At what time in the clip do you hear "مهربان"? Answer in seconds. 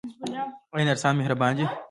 1.17-1.53